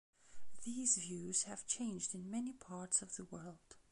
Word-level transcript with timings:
These 0.63 0.97
views 0.97 1.43
have 1.43 1.67
changed 1.67 2.15
in 2.15 2.31
many 2.31 2.53
parts 2.53 3.03
of 3.03 3.17
the 3.17 3.25
world. 3.25 3.75